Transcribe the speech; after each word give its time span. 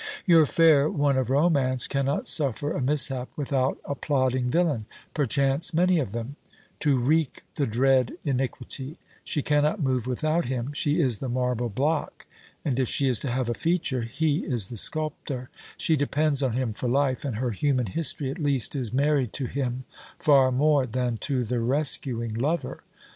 Your 0.25 0.47
fair 0.47 0.89
one 0.89 1.15
of 1.15 1.29
Romance 1.29 1.87
cannot 1.87 2.25
suffer 2.27 2.71
a 2.73 2.81
mishap 2.81 3.29
without 3.35 3.77
a 3.85 3.93
plotting 3.93 4.49
villain, 4.49 4.87
perchance 5.13 5.75
many 5.75 5.99
of 5.99 6.11
them; 6.11 6.37
to 6.79 6.97
wreak 6.97 7.43
the 7.53 7.67
dread 7.67 8.13
iniquity: 8.23 8.97
she 9.23 9.43
cannot 9.43 9.79
move 9.79 10.07
without 10.07 10.45
him; 10.45 10.73
she 10.73 10.99
is 10.99 11.19
the 11.19 11.29
marble 11.29 11.69
block, 11.69 12.25
and 12.65 12.79
if 12.79 12.89
she 12.89 13.07
is 13.07 13.19
to 13.19 13.29
have 13.31 13.47
a 13.47 13.53
feature, 13.53 14.01
he 14.01 14.39
is 14.39 14.69
the 14.69 14.75
sculptor; 14.77 15.51
she 15.77 15.95
depends 15.95 16.41
on 16.41 16.53
him 16.53 16.73
for 16.73 16.87
life, 16.89 17.23
and 17.23 17.35
her 17.35 17.51
human 17.51 17.85
history 17.85 18.31
at 18.31 18.39
least 18.39 18.75
is 18.75 18.91
married 18.91 19.33
to 19.33 19.45
him 19.45 19.83
far 20.17 20.51
more 20.51 20.87
than 20.87 21.15
to 21.17 21.43
the 21.43 21.59
rescuing 21.59 22.33
lover. 22.33 22.81